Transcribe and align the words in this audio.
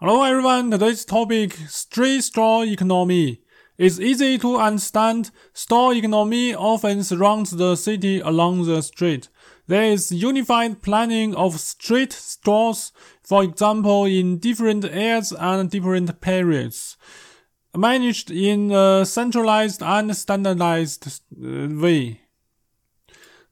Hello 0.00 0.22
everyone, 0.22 0.70
today's 0.70 1.04
topic, 1.04 1.54
street 1.66 2.22
store 2.22 2.64
economy. 2.64 3.42
It's 3.76 3.98
easy 3.98 4.38
to 4.38 4.56
understand. 4.56 5.32
Store 5.52 5.92
economy 5.92 6.54
often 6.54 7.02
surrounds 7.02 7.50
the 7.50 7.74
city 7.74 8.20
along 8.20 8.66
the 8.66 8.80
street. 8.80 9.28
There 9.66 9.82
is 9.82 10.12
unified 10.12 10.82
planning 10.82 11.34
of 11.34 11.58
street 11.58 12.12
stores, 12.12 12.92
for 13.24 13.42
example, 13.42 14.04
in 14.04 14.38
different 14.38 14.84
areas 14.84 15.32
and 15.32 15.68
different 15.68 16.20
periods, 16.20 16.96
managed 17.76 18.30
in 18.30 18.70
a 18.70 19.04
centralized 19.04 19.82
and 19.82 20.16
standardized 20.16 21.08
uh, 21.08 21.74
way. 21.74 22.20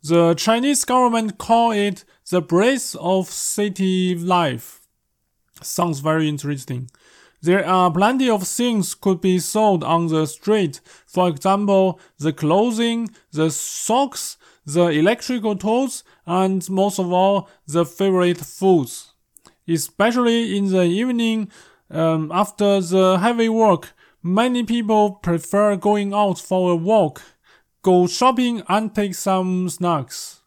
The 0.00 0.34
Chinese 0.34 0.84
government 0.84 1.38
call 1.38 1.72
it 1.72 2.04
the 2.30 2.40
breath 2.40 2.94
of 3.00 3.30
city 3.30 4.14
life. 4.14 4.85
Sounds 5.62 6.00
very 6.00 6.28
interesting. 6.28 6.90
There 7.42 7.66
are 7.66 7.90
plenty 7.90 8.28
of 8.28 8.42
things 8.42 8.94
could 8.94 9.20
be 9.20 9.38
sold 9.38 9.84
on 9.84 10.08
the 10.08 10.26
street. 10.26 10.80
For 11.06 11.28
example, 11.28 12.00
the 12.18 12.32
clothing, 12.32 13.10
the 13.32 13.50
socks, 13.50 14.36
the 14.64 14.88
electrical 14.88 15.54
tools, 15.54 16.02
and 16.26 16.68
most 16.68 16.98
of 16.98 17.12
all, 17.12 17.48
the 17.66 17.84
favorite 17.84 18.38
foods. 18.38 19.12
Especially 19.68 20.56
in 20.56 20.70
the 20.70 20.84
evening, 20.84 21.50
um, 21.90 22.32
after 22.32 22.80
the 22.80 23.18
heavy 23.18 23.48
work, 23.48 23.92
many 24.22 24.64
people 24.64 25.12
prefer 25.12 25.76
going 25.76 26.12
out 26.12 26.38
for 26.38 26.72
a 26.72 26.76
walk, 26.76 27.22
go 27.82 28.06
shopping, 28.06 28.62
and 28.68 28.94
take 28.94 29.14
some 29.14 29.68
snacks. 29.68 30.40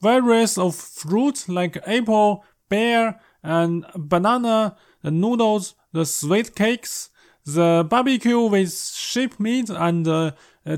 Various 0.00 0.58
of 0.58 0.74
fruit 0.74 1.48
like 1.48 1.76
apple, 1.86 2.44
pear, 2.68 3.20
and 3.46 3.86
banana, 3.94 4.76
the 5.02 5.10
noodles, 5.10 5.74
the 5.92 6.04
sweet 6.04 6.54
cakes, 6.56 7.10
the 7.44 7.86
barbecue 7.88 8.40
with 8.40 8.74
sheep 8.74 9.38
meat 9.38 9.70
and 9.70 10.06
uh, 10.08 10.32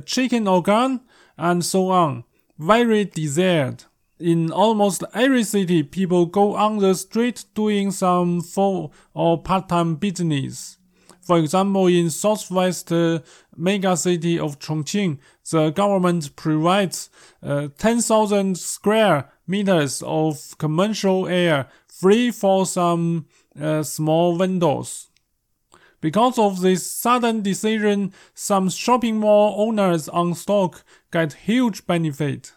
chicken 0.05 0.47
organ, 0.47 1.01
and 1.39 1.65
so 1.65 1.89
on. 1.89 2.25
Very 2.59 3.07
desired. 3.07 3.85
In 4.21 4.51
almost 4.53 5.03
every 5.15 5.45
city, 5.45 5.83
people 5.83 6.27
go 6.27 6.57
on 6.57 6.79
the 6.79 6.95
street 6.95 7.45
doing 7.55 7.91
some 7.91 8.43
full 8.43 8.93
or 9.15 9.43
part-time 9.43 9.95
business. 9.95 10.77
For 11.23 11.39
example, 11.39 11.87
in 11.87 12.11
southwest 12.11 12.93
uh, 12.93 13.21
mega 13.57 13.97
city 13.97 14.39
of 14.39 14.59
Chongqing, 14.59 15.19
the 15.51 15.71
government 15.71 16.35
provides 16.37 17.11
uh, 17.43 17.69
10,000 17.79 18.59
square 18.59 19.31
meters 19.47 20.03
of 20.05 20.57
commercial 20.59 21.29
area 21.29 21.69
free 21.99 22.31
for 22.31 22.67
some 22.67 23.27
uh, 23.61 23.83
small 23.83 24.37
vendors. 24.37 25.11
Because 26.01 26.39
of 26.39 26.61
this 26.61 26.89
sudden 26.89 27.43
decision, 27.43 28.13
some 28.35 28.71
shopping 28.71 29.19
mall 29.19 29.57
owners 29.59 30.09
on 30.09 30.35
stock 30.35 30.85
get 31.13 31.33
huge 31.33 31.85
benefit. 31.87 32.53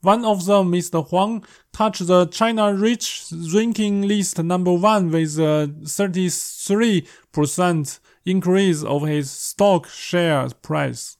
One 0.00 0.24
of 0.24 0.46
them, 0.46 0.70
Mr. 0.70 1.04
Huang, 1.08 1.44
touched 1.72 2.06
the 2.06 2.26
China 2.26 2.72
Rich 2.72 3.32
ranking 3.52 4.02
list 4.02 4.38
number 4.38 4.72
one 4.72 5.10
with 5.10 5.36
a 5.38 5.68
33% 5.82 7.98
increase 8.24 8.84
of 8.84 9.02
his 9.02 9.28
stock 9.30 9.88
share 9.88 10.48
price. 10.62 11.17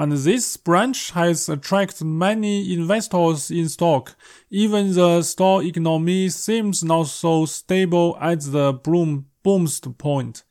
And 0.00 0.12
this 0.12 0.56
branch 0.56 1.10
has 1.10 1.46
attracted 1.50 2.06
many 2.06 2.72
investors 2.72 3.50
in 3.50 3.68
stock. 3.68 4.16
Even 4.48 4.94
the 4.94 5.20
store 5.20 5.62
economy 5.62 6.30
seems 6.30 6.82
not 6.82 7.08
so 7.08 7.44
stable 7.44 8.16
at 8.18 8.40
the 8.40 8.72
boom, 8.72 9.26
boomst 9.44 9.98
point. 9.98 10.42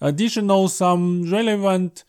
Additional 0.00 0.66
some 0.66 1.30
relevant 1.30 2.02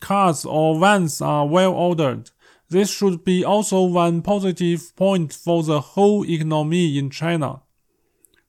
cars 0.00 0.44
or 0.44 0.78
vans 0.78 1.22
are 1.22 1.46
well 1.46 1.72
ordered. 1.72 2.30
This 2.68 2.90
should 2.90 3.24
be 3.24 3.42
also 3.42 3.84
one 3.84 4.20
positive 4.20 4.94
point 4.96 5.32
for 5.32 5.62
the 5.62 5.80
whole 5.80 6.26
economy 6.26 6.98
in 6.98 7.08
China. 7.08 7.62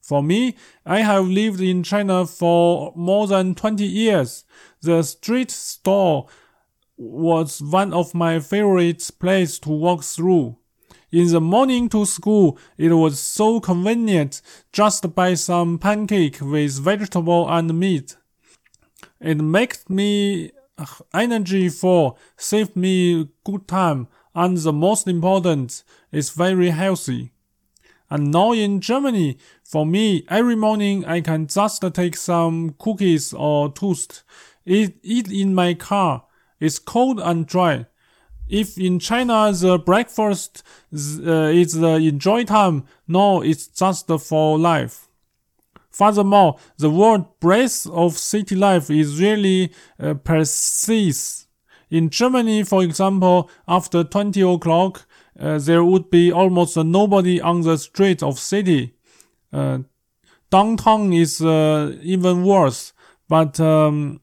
For 0.02 0.22
me, 0.22 0.54
I 0.84 0.98
have 1.00 1.26
lived 1.28 1.62
in 1.62 1.82
China 1.82 2.26
for 2.26 2.92
more 2.94 3.26
than 3.26 3.54
20 3.54 3.86
years. 3.86 4.44
The 4.82 5.02
street 5.02 5.50
store 5.50 6.26
was 6.96 7.60
one 7.60 7.92
of 7.92 8.14
my 8.14 8.40
favorite 8.40 9.10
places 9.18 9.58
to 9.60 9.70
walk 9.70 10.02
through. 10.02 10.56
In 11.12 11.28
the 11.28 11.40
morning 11.40 11.88
to 11.90 12.04
school, 12.04 12.58
it 12.76 12.92
was 12.92 13.18
so 13.20 13.60
convenient 13.60 14.42
just 14.72 15.14
buy 15.14 15.34
some 15.34 15.78
pancake 15.78 16.40
with 16.40 16.80
vegetable 16.80 17.48
and 17.48 17.78
meat. 17.78 18.16
It 19.20 19.36
makes 19.36 19.88
me 19.88 20.50
uh, 20.76 20.86
energy 21.14 21.68
for, 21.68 22.16
save 22.36 22.74
me 22.76 23.28
good 23.44 23.68
time, 23.68 24.08
and 24.34 24.56
the 24.58 24.72
most 24.72 25.06
important, 25.06 25.84
is 26.12 26.30
very 26.30 26.70
healthy. 26.70 27.32
And 28.10 28.30
now 28.30 28.52
in 28.52 28.80
Germany, 28.80 29.38
for 29.64 29.86
me, 29.86 30.24
every 30.28 30.54
morning 30.54 31.04
I 31.04 31.20
can 31.20 31.46
just 31.46 31.82
take 31.94 32.16
some 32.16 32.74
cookies 32.78 33.32
or 33.32 33.72
toast, 33.72 34.22
eat, 34.64 34.98
eat 35.02 35.30
in 35.30 35.54
my 35.54 35.74
car, 35.74 36.24
it's 36.60 36.78
cold 36.78 37.20
and 37.20 37.46
dry. 37.46 37.86
If 38.48 38.78
in 38.78 38.98
China 38.98 39.52
the 39.52 39.78
breakfast 39.78 40.62
uh, 40.92 41.50
is 41.50 41.72
the 41.74 41.94
enjoy 41.94 42.44
time, 42.44 42.84
no, 43.08 43.42
it's 43.42 43.66
just 43.66 44.06
for 44.06 44.58
life. 44.58 45.08
Furthermore, 45.90 46.58
the 46.76 46.90
word 46.90 47.24
breath 47.40 47.86
of 47.86 48.18
city 48.18 48.54
life 48.54 48.90
is 48.90 49.20
really 49.20 49.72
uh, 49.98 50.14
precise. 50.14 51.46
In 51.90 52.10
Germany, 52.10 52.64
for 52.64 52.82
example, 52.82 53.50
after 53.66 54.04
20 54.04 54.42
o'clock, 54.42 55.06
uh, 55.40 55.58
there 55.58 55.84
would 55.84 56.10
be 56.10 56.30
almost 56.30 56.76
nobody 56.76 57.40
on 57.40 57.62
the 57.62 57.78
street 57.78 58.22
of 58.22 58.38
city. 58.38 58.94
Uh, 59.52 59.78
downtown 60.50 61.12
is 61.12 61.40
uh, 61.40 61.96
even 62.02 62.44
worse, 62.44 62.92
but 63.28 63.58
um, 63.58 64.20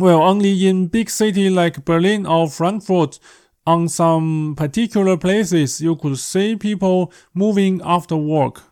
well, 0.00 0.22
only 0.22 0.66
in 0.66 0.88
big 0.88 1.10
cities 1.10 1.52
like 1.52 1.84
Berlin 1.84 2.26
or 2.26 2.48
Frankfurt, 2.48 3.18
on 3.66 3.88
some 3.88 4.54
particular 4.56 5.16
places, 5.16 5.80
you 5.80 5.94
could 5.96 6.18
see 6.18 6.56
people 6.56 7.12
moving 7.34 7.80
after 7.84 8.16
work. 8.16 8.62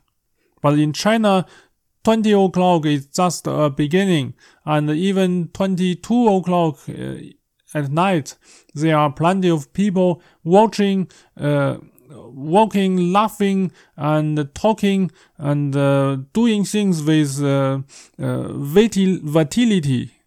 But 0.60 0.78
in 0.78 0.92
China, 0.92 1.46
20 2.04 2.32
o'clock 2.32 2.86
is 2.86 3.06
just 3.06 3.46
a 3.46 3.70
beginning, 3.70 4.34
and 4.64 4.90
even 4.90 5.48
22 5.48 6.28
o'clock 6.28 6.78
uh, 6.88 7.14
at 7.74 7.90
night, 7.90 8.36
there 8.74 8.96
are 8.96 9.12
plenty 9.12 9.50
of 9.50 9.72
people 9.72 10.22
watching, 10.42 11.10
uh, 11.36 11.76
walking, 12.08 13.12
laughing, 13.12 13.70
and 13.96 14.48
talking, 14.54 15.10
and 15.36 15.76
uh, 15.76 16.16
doing 16.32 16.64
things 16.64 17.02
with 17.02 17.42
uh, 17.42 17.80
uh, 18.18 18.52
vitality. 18.54 20.17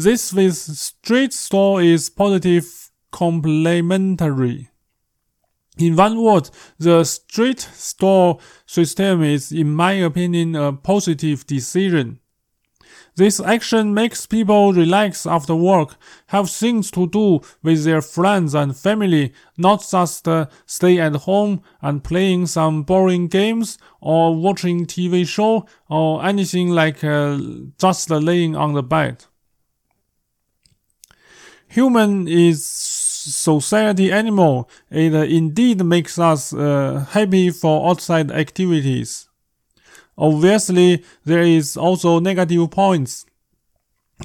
This 0.00 0.32
with 0.32 0.54
street 0.54 1.32
store 1.32 1.82
is 1.82 2.08
positive 2.08 2.92
complementary. 3.10 4.68
In 5.76 5.96
one 5.96 6.22
word, 6.22 6.50
the 6.78 7.02
street 7.02 7.58
store 7.58 8.38
system 8.64 9.24
is, 9.24 9.50
in 9.50 9.74
my 9.74 9.94
opinion, 9.94 10.54
a 10.54 10.72
positive 10.72 11.44
decision. 11.48 12.20
This 13.16 13.40
action 13.40 13.92
makes 13.92 14.24
people 14.24 14.72
relax 14.72 15.26
after 15.26 15.56
work, 15.56 15.96
have 16.28 16.48
things 16.48 16.92
to 16.92 17.08
do 17.08 17.40
with 17.64 17.82
their 17.82 18.00
friends 18.00 18.54
and 18.54 18.76
family, 18.76 19.32
not 19.56 19.84
just 19.90 20.28
uh, 20.28 20.46
stay 20.64 21.00
at 21.00 21.16
home 21.26 21.60
and 21.82 22.04
playing 22.04 22.46
some 22.46 22.84
boring 22.84 23.26
games 23.26 23.78
or 24.00 24.36
watching 24.36 24.86
TV 24.86 25.26
show 25.26 25.66
or 25.90 26.24
anything 26.24 26.68
like 26.68 27.02
uh, 27.02 27.40
just 27.80 28.08
laying 28.10 28.54
on 28.54 28.74
the 28.74 28.82
bed. 28.84 29.24
Human 31.68 32.26
is 32.26 32.64
society 32.64 34.10
animal. 34.10 34.68
It 34.90 35.14
uh, 35.14 35.18
indeed 35.18 35.84
makes 35.84 36.18
us 36.18 36.52
uh, 36.52 37.06
happy 37.10 37.50
for 37.50 37.90
outside 37.90 38.30
activities. 38.30 39.28
Obviously, 40.16 41.04
there 41.24 41.42
is 41.42 41.76
also 41.76 42.18
negative 42.18 42.70
points. 42.70 43.26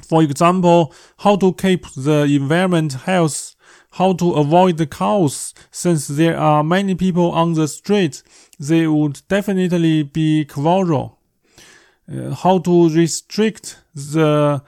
For 0.08 0.22
example, 0.22 0.92
how 1.18 1.36
to 1.36 1.52
keep 1.52 1.86
the 1.94 2.24
environment 2.24 2.94
health, 2.94 3.54
how 3.92 4.12
to 4.14 4.32
avoid 4.32 4.76
the 4.78 4.86
chaos. 4.86 5.54
Since 5.70 6.08
there 6.08 6.36
are 6.36 6.64
many 6.64 6.96
people 6.96 7.30
on 7.30 7.54
the 7.54 7.68
street, 7.68 8.22
they 8.58 8.88
would 8.88 9.22
definitely 9.28 10.02
be 10.02 10.46
quarrel. 10.46 11.20
Uh, 12.12 12.34
how 12.34 12.58
to 12.58 12.88
restrict 12.90 13.78
the 13.94 14.62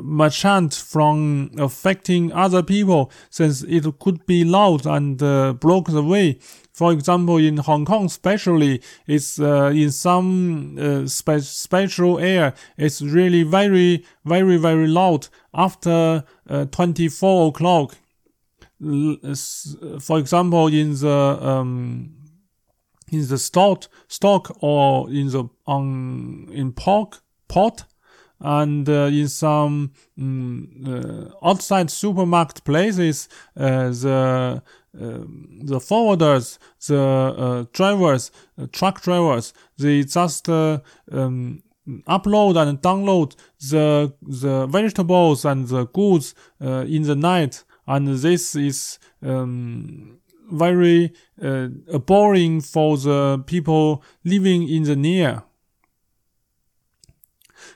merchant 0.00 0.74
from 0.74 1.50
affecting 1.58 2.32
other 2.32 2.62
people 2.62 3.10
since 3.30 3.62
it 3.62 3.84
could 3.98 4.24
be 4.26 4.44
loud 4.44 4.86
and 4.86 5.22
uh, 5.22 5.52
block 5.52 5.86
the 5.88 6.02
way. 6.02 6.38
For 6.72 6.92
example, 6.92 7.36
in 7.36 7.58
Hong 7.58 7.84
Kong, 7.84 8.06
especially, 8.06 8.80
it's 9.06 9.38
uh, 9.38 9.72
in 9.74 9.90
some 9.90 10.78
uh, 10.78 11.06
spe- 11.06 11.40
special 11.40 12.18
area. 12.18 12.54
It's 12.78 13.02
really 13.02 13.42
very, 13.42 14.04
very, 14.24 14.56
very 14.56 14.88
loud 14.88 15.28
after 15.52 16.24
uh, 16.48 16.64
24 16.66 17.48
o'clock. 17.48 17.94
For 18.80 20.18
example, 20.18 20.68
in 20.68 20.94
the 20.94 21.38
um, 21.40 22.16
in 23.12 23.28
the 23.28 23.38
stock 23.38 23.84
stock 24.08 24.56
or 24.60 25.08
in 25.10 25.28
the 25.28 25.44
on 25.66 26.48
in 26.50 26.72
pork 26.72 27.22
pot 27.46 27.84
and 28.42 28.88
uh, 28.88 29.08
in 29.10 29.28
some 29.28 29.92
um, 30.18 30.68
uh, 30.86 31.48
outside 31.48 31.90
supermarket 31.90 32.62
places 32.64 33.28
uh, 33.56 33.88
the 33.88 34.62
um, 35.00 35.60
the 35.62 35.78
forwarders 35.78 36.58
the 36.86 37.00
uh, 37.00 37.64
drivers 37.72 38.30
uh, 38.58 38.66
truck 38.72 39.00
drivers 39.00 39.54
they 39.78 40.02
just 40.02 40.48
uh, 40.48 40.78
um, 41.10 41.62
upload 42.08 42.56
and 42.56 42.82
download 42.82 43.34
the 43.70 44.12
the 44.22 44.66
vegetables 44.66 45.44
and 45.44 45.68
the 45.68 45.86
goods 45.86 46.34
in 46.60 47.02
the 47.02 47.16
night 47.16 47.64
and 47.86 48.06
this 48.08 48.54
is 48.54 48.98
um, 49.22 50.18
very 50.52 51.12
uh, 51.42 51.68
boring 52.06 52.60
for 52.60 52.96
the 52.96 53.42
people 53.46 54.02
living 54.24 54.68
in 54.68 54.84
the 54.84 54.96
near. 54.96 55.42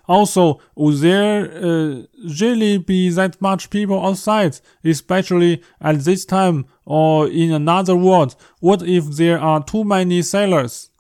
Also, 0.09 0.61
would 0.75 0.99
there 0.99 1.51
uh, 1.51 2.03
really 2.41 2.79
be 2.79 3.11
that 3.11 3.41
much 3.41 3.71
people 3.71 4.05
outside, 4.05 4.61
especially 4.85 5.63
at 5.81 6.01
this 6.01 6.25
time 6.25 6.67
or 6.85 7.29
in 7.29 7.53
another 7.53 7.97
world? 7.97 8.37
What 8.61 8.83
if 8.83 9.05
there 9.17 9.39
are 9.41 9.63
too 9.63 9.85
many 9.85 10.23
sailors? 10.23 10.91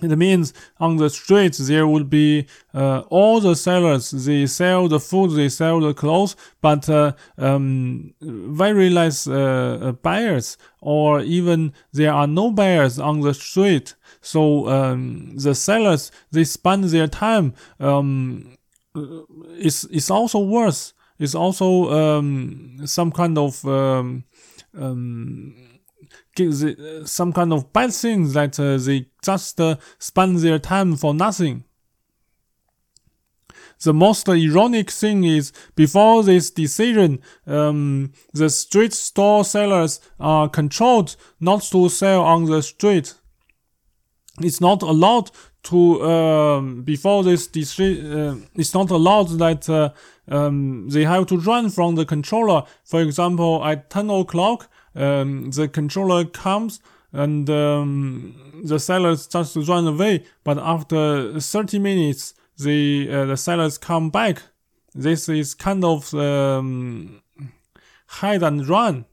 It 0.00 0.16
means 0.16 0.54
on 0.78 0.96
the 0.96 1.10
streets 1.10 1.58
there 1.58 1.86
would 1.86 2.08
be 2.08 2.46
uh, 2.72 3.00
all 3.10 3.40
the 3.40 3.56
sellers. 3.56 4.12
They 4.12 4.46
sell 4.46 4.86
the 4.86 5.00
food, 5.00 5.32
they 5.32 5.48
sell 5.48 5.80
the 5.80 5.92
clothes, 5.92 6.36
but 6.60 6.88
uh, 6.88 7.12
um, 7.36 8.14
very 8.20 8.90
less 8.90 9.26
uh, 9.26 9.78
uh 9.82 9.92
buyers, 9.92 10.56
or 10.80 11.20
even 11.20 11.72
there 11.92 12.12
are 12.12 12.28
no 12.28 12.52
buyers 12.52 13.00
on 13.00 13.22
the 13.22 13.34
street. 13.34 13.96
So 14.20 14.68
um, 14.68 15.32
the 15.36 15.54
sellers 15.54 16.12
they 16.30 16.44
spend 16.44 16.84
their 16.84 17.08
time. 17.08 17.54
Um, 17.80 18.56
it's 18.94 19.82
it's 19.84 20.10
also 20.10 20.38
worse. 20.38 20.94
It's 21.18 21.34
also 21.34 21.90
um, 21.90 22.82
some 22.84 23.10
kind 23.10 23.36
of 23.36 23.64
uh, 26.40 27.04
some 27.04 27.32
kind 27.32 27.52
of 27.52 27.72
bad 27.72 27.92
thing 27.92 28.32
that 28.32 28.58
uh, 28.60 28.76
they 28.78 29.06
just 29.24 29.60
uh, 29.60 29.76
spend 29.98 30.38
their 30.38 30.58
time 30.58 30.96
for 30.96 31.14
nothing. 31.14 31.64
The 33.80 33.94
most 33.94 34.28
ironic 34.28 34.90
thing 34.90 35.22
is, 35.22 35.52
before 35.76 36.24
this 36.24 36.50
decision, 36.50 37.20
um, 37.46 38.12
the 38.32 38.50
street 38.50 38.92
store 38.92 39.44
sellers 39.44 40.00
are 40.18 40.48
controlled 40.48 41.14
not 41.38 41.62
to 41.70 41.88
sell 41.88 42.22
on 42.22 42.46
the 42.46 42.60
street. 42.62 43.14
It's 44.40 44.60
not 44.60 44.82
allowed 44.82 45.30
to 45.64 46.02
um, 46.02 46.82
before 46.82 47.22
this 47.22 47.46
decision. 47.46 48.12
Uh, 48.12 48.36
it's 48.54 48.74
not 48.74 48.90
allowed 48.90 49.28
that 49.38 49.68
uh, 49.68 49.90
um, 50.28 50.88
they 50.88 51.04
have 51.04 51.26
to 51.26 51.38
run 51.38 51.70
from 51.70 51.94
the 51.94 52.04
controller. 52.04 52.64
For 52.84 53.00
example, 53.00 53.64
at 53.64 53.90
ten 53.90 54.10
o'clock, 54.10 54.68
um, 54.98 55.50
the 55.50 55.68
controller 55.68 56.24
comes 56.24 56.80
and 57.12 57.48
um, 57.48 58.62
the 58.64 58.78
seller 58.78 59.16
starts 59.16 59.52
to 59.54 59.62
run 59.62 59.86
away. 59.86 60.24
But 60.44 60.58
after 60.58 61.40
30 61.40 61.78
minutes, 61.78 62.34
the 62.58 63.08
uh, 63.10 63.24
the 63.26 63.36
sellers 63.36 63.78
come 63.78 64.10
back. 64.10 64.42
This 64.94 65.28
is 65.28 65.54
kind 65.54 65.84
of 65.84 66.12
um, 66.14 67.22
hide 68.06 68.42
and 68.42 68.68
run. 68.68 69.04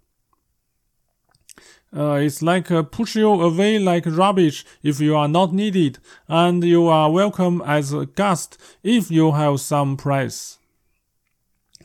Uh, 1.95 2.13
it's 2.13 2.41
like 2.41 2.71
uh, 2.71 2.83
push 2.83 3.15
you 3.15 3.29
away 3.29 3.79
like 3.79 4.05
rubbish 4.05 4.65
if 4.83 4.99
you 4.99 5.15
are 5.15 5.27
not 5.27 5.53
needed, 5.53 5.99
and 6.27 6.63
you 6.63 6.87
are 6.87 7.11
welcome 7.11 7.61
as 7.65 7.93
a 7.93 8.05
guest 8.05 8.57
if 8.83 9.11
you 9.11 9.31
have 9.33 9.61
some 9.61 9.95
price. 9.95 10.57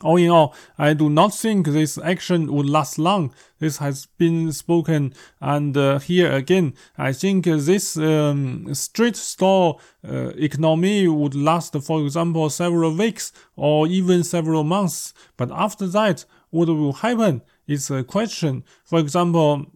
All 0.02 0.16
in 0.16 0.30
all, 0.30 0.54
I 0.78 0.94
do 0.94 1.10
not 1.10 1.34
think 1.34 1.66
this 1.66 1.98
action 1.98 2.50
would 2.52 2.68
last 2.68 2.98
long. 2.98 3.34
This 3.58 3.78
has 3.78 4.06
been 4.06 4.50
spoken, 4.52 5.12
and 5.40 5.76
uh, 5.76 5.98
here 5.98 6.32
again, 6.32 6.72
I 6.96 7.12
think 7.12 7.44
this 7.44 7.98
um, 7.98 8.74
street 8.74 9.16
store 9.16 9.78
uh, 10.02 10.28
economy 10.36 11.06
would 11.06 11.34
last, 11.34 11.76
for 11.82 12.00
example, 12.02 12.48
several 12.48 12.96
weeks 12.96 13.32
or 13.56 13.86
even 13.86 14.24
several 14.24 14.64
months. 14.64 15.12
But 15.36 15.50
after 15.52 15.86
that, 15.88 16.24
what 16.48 16.68
will 16.68 16.94
happen 16.94 17.42
is 17.66 17.90
a 17.90 18.02
question. 18.02 18.64
For 18.84 18.98
example, 18.98 19.66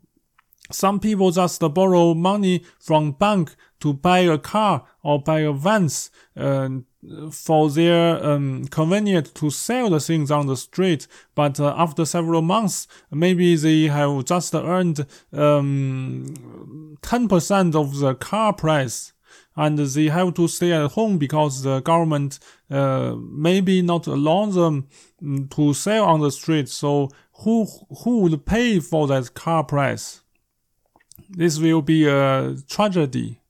some 0.70 0.98
people 0.98 1.30
just 1.30 1.60
borrow 1.74 2.14
money 2.14 2.64
from 2.80 3.12
bank 3.12 3.54
to 3.84 3.92
buy 3.92 4.20
a 4.20 4.38
car 4.38 4.86
or 5.02 5.20
buy 5.20 5.40
a 5.40 5.52
vans. 5.52 6.10
Uh, 6.34 6.68
for 7.30 7.68
their 7.68 8.24
um, 8.24 8.64
convenient 8.70 9.34
to 9.34 9.50
sell 9.50 9.90
the 9.90 10.00
things 10.00 10.30
on 10.30 10.46
the 10.46 10.56
street, 10.56 11.06
but 11.34 11.60
uh, 11.60 11.74
after 11.76 12.06
several 12.06 12.40
months, 12.40 12.88
maybe 13.10 13.56
they 13.56 13.82
have 13.88 14.24
just 14.24 14.54
earned 14.54 15.04
um, 15.34 16.96
10% 17.02 17.74
of 17.74 17.98
the 17.98 18.14
car 18.14 18.54
price. 18.54 19.12
And 19.54 19.78
they 19.78 20.06
have 20.06 20.32
to 20.34 20.48
stay 20.48 20.72
at 20.72 20.92
home 20.92 21.18
because 21.18 21.62
the 21.62 21.80
government 21.80 22.38
uh, 22.70 23.14
maybe 23.18 23.82
not 23.82 24.06
allow 24.06 24.46
them 24.46 24.88
mm, 25.22 25.50
to 25.56 25.74
sell 25.74 26.04
on 26.04 26.20
the 26.20 26.32
street. 26.32 26.70
So 26.70 27.10
who 27.42 27.66
who 28.02 28.20
would 28.20 28.46
pay 28.46 28.80
for 28.80 29.06
that 29.08 29.34
car 29.34 29.62
price? 29.62 30.22
This 31.28 31.60
will 31.60 31.82
be 31.82 32.08
a 32.08 32.56
tragedy. 32.68 33.40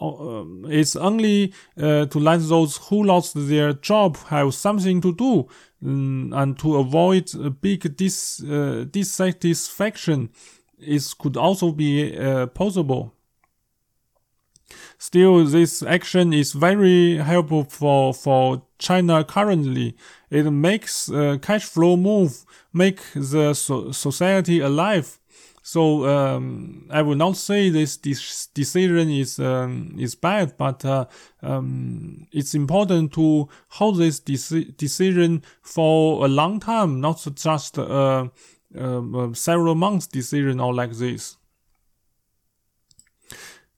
Uh, 0.00 0.44
it's 0.68 0.96
only 0.96 1.52
uh, 1.80 2.06
to 2.06 2.18
let 2.18 2.40
those 2.48 2.76
who 2.88 3.04
lost 3.04 3.34
their 3.48 3.72
job 3.72 4.16
have 4.28 4.54
something 4.54 5.00
to 5.00 5.14
do 5.14 5.48
um, 5.84 6.32
and 6.34 6.58
to 6.58 6.76
avoid 6.76 7.34
a 7.34 7.50
big 7.50 7.96
dis, 7.96 8.42
uh, 8.42 8.84
dissatisfaction. 8.90 10.30
It 10.78 11.14
could 11.18 11.36
also 11.36 11.72
be 11.72 12.16
uh, 12.18 12.46
possible. 12.46 13.14
Still, 14.98 15.44
this 15.44 15.82
action 15.82 16.32
is 16.32 16.52
very 16.52 17.18
helpful 17.18 17.64
for, 17.64 18.14
for 18.14 18.62
China 18.78 19.24
currently. 19.24 19.96
It 20.30 20.50
makes 20.50 21.10
uh, 21.10 21.38
cash 21.40 21.64
flow 21.64 21.96
move, 21.96 22.44
make 22.72 23.00
the 23.14 23.54
so 23.54 23.92
society 23.92 24.60
alive. 24.60 25.18
So 25.66 26.06
um, 26.06 26.86
I 26.90 27.02
will 27.02 27.16
not 27.16 27.36
say 27.36 27.70
this, 27.70 27.96
decision 27.96 29.10
is 29.10 29.40
um, 29.40 29.96
is 29.98 30.14
bad, 30.14 30.56
but 30.56 30.84
uh, 30.84 31.06
um, 31.42 32.28
it's 32.30 32.54
important 32.54 33.12
to 33.14 33.48
hold 33.70 33.98
this 33.98 34.20
deci 34.20 34.76
decision 34.76 35.42
for 35.62 36.24
a 36.24 36.28
long 36.28 36.60
time, 36.60 37.00
not 37.00 37.26
just 37.34 37.80
uh, 37.80 38.28
uh, 38.78 39.32
several 39.32 39.74
months 39.74 40.06
decision 40.06 40.60
or 40.60 40.72
like 40.72 40.92
this. 40.92 41.36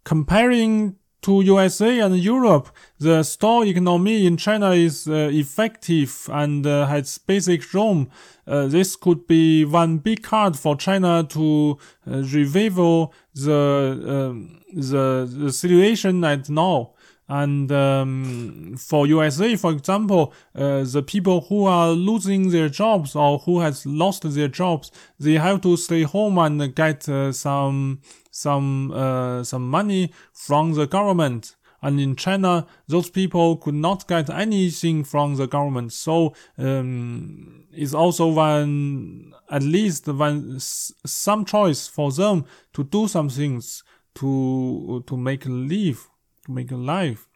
Comparing 0.04 0.97
to 1.22 1.42
USA 1.42 2.00
and 2.00 2.16
Europe, 2.16 2.68
the 2.98 3.22
store 3.22 3.64
economy 3.64 4.26
in 4.26 4.36
China 4.36 4.70
is 4.70 5.08
uh, 5.08 5.30
effective 5.32 6.28
and 6.32 6.66
uh, 6.66 6.86
has 6.86 7.18
basic 7.18 7.72
room. 7.74 8.08
Uh, 8.46 8.66
this 8.66 8.96
could 8.96 9.26
be 9.26 9.64
one 9.64 9.98
big 9.98 10.22
card 10.22 10.56
for 10.56 10.76
China 10.76 11.24
to 11.28 11.78
uh, 12.06 12.18
revival 12.32 13.12
the, 13.34 14.30
um, 14.30 14.60
the, 14.72 15.28
the 15.30 15.52
situation 15.52 16.24
at 16.24 16.48
now. 16.48 16.92
And 17.28 17.70
um, 17.70 18.76
for 18.78 19.06
USA, 19.06 19.54
for 19.56 19.70
example, 19.72 20.32
uh, 20.54 20.84
the 20.84 21.02
people 21.02 21.42
who 21.42 21.66
are 21.66 21.90
losing 21.90 22.48
their 22.48 22.70
jobs 22.70 23.14
or 23.14 23.38
who 23.40 23.60
has 23.60 23.84
lost 23.84 24.22
their 24.34 24.48
jobs, 24.48 24.90
they 25.20 25.34
have 25.34 25.60
to 25.60 25.76
stay 25.76 26.04
home 26.04 26.38
and 26.38 26.74
get 26.74 27.06
uh, 27.08 27.32
some 27.32 28.00
some 28.30 28.90
uh, 28.92 29.44
some 29.44 29.68
money 29.68 30.10
from 30.32 30.72
the 30.72 30.86
government. 30.86 31.54
And 31.80 32.00
in 32.00 32.16
China, 32.16 32.66
those 32.88 33.08
people 33.10 33.56
could 33.56 33.74
not 33.74 34.08
get 34.08 34.30
anything 34.30 35.04
from 35.04 35.36
the 35.36 35.46
government. 35.46 35.92
So 35.92 36.34
um, 36.56 37.66
it's 37.70 37.94
also 37.94 38.28
one 38.28 39.34
at 39.50 39.62
least 39.62 40.08
one 40.08 40.58
some 40.58 41.44
choice 41.44 41.86
for 41.86 42.10
them 42.10 42.46
to 42.72 42.84
do 42.84 43.06
some 43.06 43.28
things 43.28 43.84
to 44.14 45.04
to 45.06 45.16
make 45.16 45.44
a 45.44 45.50
live 45.50 46.08
to 46.48 46.52
make 46.52 46.72
a 46.72 46.76
life. 46.76 47.28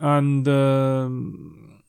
and 0.00 0.48
um, 0.48 1.82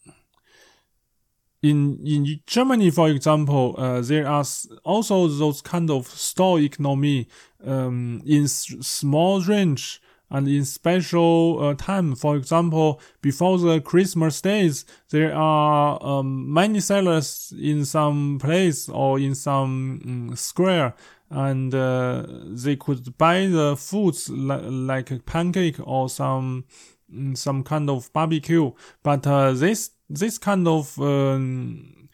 in 1.62 2.00
in 2.06 2.40
Germany, 2.46 2.92
for 2.92 3.10
example, 3.10 3.76
uh, 3.78 4.02
there 4.02 4.28
are 4.28 4.44
also 4.84 5.28
those 5.28 5.62
kind 5.62 5.90
of 5.90 6.08
store 6.08 6.60
economy 6.60 7.28
um, 7.66 8.22
in 8.26 8.48
small 8.48 9.42
range 9.42 10.02
and 10.30 10.48
in 10.48 10.66
special 10.66 11.60
uh, 11.62 11.74
time. 11.74 12.16
For 12.16 12.36
example, 12.36 13.00
before 13.22 13.58
the 13.58 13.82
Christmas 13.82 14.42
days, 14.42 14.86
there 15.10 15.34
are 15.36 16.02
um, 16.04 16.52
many 16.54 16.80
sellers 16.80 17.54
in 17.60 17.86
some 17.86 18.40
place 18.42 18.90
or 18.90 19.20
in 19.20 19.36
some 19.36 20.02
um, 20.06 20.36
square, 20.36 20.94
and 21.32 21.74
uh, 21.74 22.26
they 22.28 22.76
could 22.76 23.18
buy 23.18 23.48
the 23.48 23.76
foods 23.78 24.30
li- 24.30 24.70
like 24.70 25.12
a 25.12 25.20
pancake 25.20 25.78
or 25.80 26.10
some 26.10 26.66
mm, 27.12 27.36
some 27.38 27.64
kind 27.64 27.90
of 27.90 28.12
barbecue. 28.14 28.72
But 29.02 29.26
uh, 29.26 29.54
this 29.54 29.92
this 30.10 30.38
kind 30.38 30.68
of 30.68 31.00
um, 31.00 32.10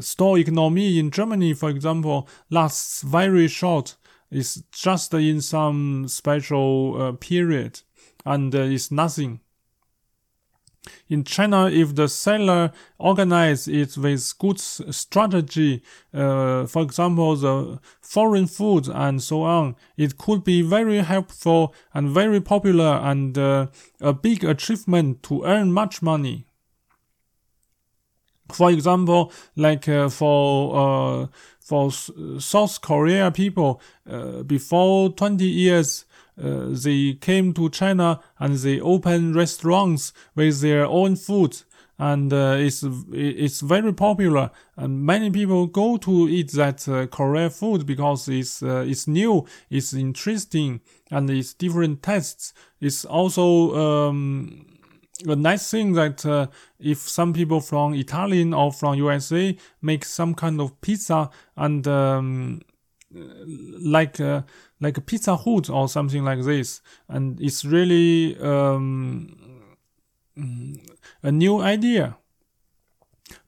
store 0.00 0.38
economy 0.38 0.98
in 0.98 1.10
Germany, 1.10 1.52
for 1.52 1.68
example, 1.68 2.28
lasts 2.50 3.02
very 3.02 3.46
short. 3.46 3.96
It's 4.30 4.62
just 4.72 5.12
in 5.12 5.42
some 5.42 6.08
special 6.08 7.00
uh, 7.00 7.12
period, 7.12 7.80
and 8.24 8.54
uh, 8.54 8.60
it's 8.60 8.90
nothing. 8.90 9.40
In 11.08 11.22
China, 11.22 11.68
if 11.70 11.94
the 11.94 12.08
seller 12.08 12.72
organizes 12.98 13.68
it 13.68 13.96
with 13.96 14.36
good 14.38 14.58
strategy, 14.58 15.82
uh, 16.12 16.66
for 16.66 16.82
example, 16.82 17.36
the 17.36 17.78
foreign 18.00 18.46
food 18.46 18.88
and 18.88 19.22
so 19.22 19.42
on, 19.42 19.76
it 19.96 20.18
could 20.18 20.42
be 20.42 20.60
very 20.62 20.98
helpful 20.98 21.72
and 21.94 22.10
very 22.10 22.40
popular 22.40 23.00
and 23.02 23.38
uh, 23.38 23.66
a 24.00 24.12
big 24.12 24.42
achievement 24.42 25.22
to 25.22 25.44
earn 25.44 25.72
much 25.72 26.02
money. 26.02 26.46
For 28.50 28.70
example, 28.70 29.32
like 29.56 29.88
uh, 29.88 30.08
for 30.08 30.76
uh, 30.76 31.26
for 31.60 31.90
South 31.92 32.80
Korea 32.80 33.30
people, 33.30 33.80
uh, 34.08 34.42
before 34.42 35.10
20 35.10 35.44
years, 35.44 36.04
uh, 36.40 36.66
they 36.70 37.14
came 37.14 37.52
to 37.54 37.68
China 37.70 38.20
and 38.38 38.54
they 38.56 38.80
opened 38.80 39.36
restaurants 39.36 40.12
with 40.34 40.60
their 40.60 40.86
own 40.86 41.16
food. 41.16 41.62
And 41.98 42.32
uh, 42.32 42.56
it's 42.58 42.84
it's 43.12 43.60
very 43.60 43.92
popular, 43.92 44.50
and 44.76 45.04
many 45.04 45.30
people 45.30 45.68
go 45.68 45.98
to 45.98 46.28
eat 46.28 46.50
that 46.52 46.88
uh, 46.88 47.06
Korean 47.06 47.50
food 47.50 47.86
because 47.86 48.28
it's 48.28 48.60
uh, 48.60 48.84
it's 48.88 49.06
new, 49.06 49.46
it's 49.70 49.92
interesting, 49.92 50.80
and 51.12 51.30
it's 51.30 51.54
different 51.54 52.02
tastes. 52.02 52.54
It's 52.80 53.04
also 53.04 54.08
um, 54.08 54.66
a 55.28 55.36
nice 55.36 55.70
thing 55.70 55.92
that 55.92 56.24
uh, 56.26 56.46
if 56.80 56.98
some 56.98 57.32
people 57.32 57.60
from 57.60 57.94
Italian 57.94 58.52
or 58.54 58.72
from 58.72 58.96
USA 58.96 59.56
make 59.80 60.04
some 60.04 60.34
kind 60.34 60.60
of 60.60 60.80
pizza 60.80 61.30
and 61.56 61.86
um, 61.86 62.62
like 63.14 64.20
uh, 64.20 64.42
like 64.80 64.98
a 64.98 65.00
Pizza 65.00 65.36
Hut 65.36 65.70
or 65.70 65.88
something 65.88 66.24
like 66.24 66.42
this, 66.42 66.80
and 67.08 67.40
it's 67.40 67.64
really 67.64 68.38
um, 68.40 69.76
a 71.22 71.32
new 71.32 71.60
idea. 71.60 72.16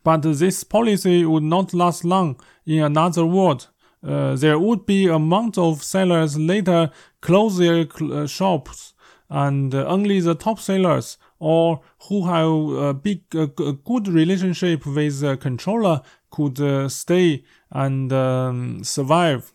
But 0.03 0.23
this 0.23 0.65
policy 0.65 1.25
would 1.25 1.43
not 1.43 1.75
last 1.75 2.05
long. 2.05 2.41
In 2.67 2.83
another 2.83 3.27
word, 3.27 3.67
uh, 4.07 4.37
there 4.37 4.59
would 4.59 4.87
be 4.87 5.07
a 5.07 5.15
amount 5.15 5.59
of 5.59 5.83
sellers 5.83 6.39
later 6.39 6.91
close 7.21 7.59
their 7.59 7.87
uh, 8.01 8.27
shops, 8.27 8.95
and 9.29 9.75
only 9.75 10.21
the 10.21 10.35
top 10.35 10.61
sellers 10.61 11.19
or 11.39 11.81
who 12.09 12.27
have 12.27 12.87
a 12.89 12.95
big, 12.95 13.23
a, 13.35 13.43
a 13.63 13.73
good 13.73 14.09
relationship 14.09 14.87
with 14.87 15.21
the 15.21 15.37
controller 15.37 16.01
could 16.31 16.61
uh, 16.61 16.89
stay 16.89 17.45
and 17.71 18.13
um, 18.13 18.83
survive. 18.83 19.53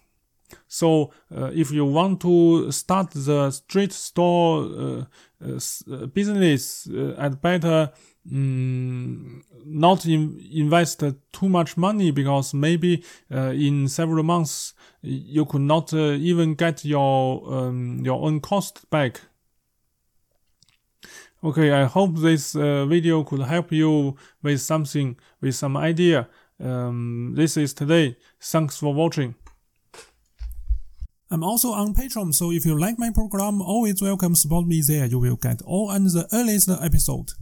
So 0.67 1.11
uh, 1.35 1.51
if 1.53 1.71
you 1.71 1.85
want 1.85 2.21
to 2.21 2.71
start 2.71 3.11
the 3.11 3.51
street 3.51 3.93
store 3.93 4.63
uh, 4.63 5.05
uh, 5.43 5.59
uh 5.91 6.05
business 6.07 6.87
uh, 6.87 7.15
at 7.17 7.41
better 7.41 7.91
um, 8.31 9.43
not 9.65 10.05
in, 10.05 10.39
invest 10.51 11.03
too 11.31 11.49
much 11.49 11.77
money 11.77 12.11
because 12.11 12.53
maybe 12.53 13.03
in 13.29 13.87
several 13.87 14.23
months 14.23 14.73
you 15.01 15.45
could 15.45 15.61
not 15.61 15.93
even 15.93 16.53
get 16.53 16.85
your 16.85 17.41
um, 17.51 18.01
your 18.03 18.21
own 18.21 18.39
cost 18.39 18.89
back. 18.89 19.21
Okay, 21.41 21.71
I 21.71 21.85
hope 21.85 22.17
this 22.17 22.53
video 22.53 23.23
could 23.23 23.41
help 23.41 23.71
you 23.71 24.17
with 24.43 24.59
something, 24.59 25.17
with 25.41 25.55
some 25.55 25.77
idea. 25.77 26.27
Um, 26.61 27.33
this 27.35 27.55
is 27.55 27.73
today. 27.73 28.17
Thanks 28.41 28.77
for 28.77 28.93
watching. 28.93 29.35
I'm 31.31 31.43
also 31.43 31.73
on 31.73 31.93
Patreon, 31.93 32.33
so 32.33 32.51
if 32.51 32.65
you 32.65 32.75
like 32.75 32.97
my 32.97 33.11
program, 33.11 33.61
always 33.61 34.01
welcome 34.01 34.33
support 34.33 34.65
me 34.65 34.81
there. 34.81 35.05
You 35.05 35.19
will 35.19 35.35
get 35.35 35.61
all 35.61 35.91
and 35.91 36.07
the 36.07 36.27
earliest 36.33 36.67
episode. 36.69 37.33